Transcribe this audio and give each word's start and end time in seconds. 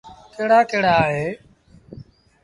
ڪهڙآ 0.35 0.59
ڪهڙ 0.69 0.83
اوهيݩ۔ 0.95 1.31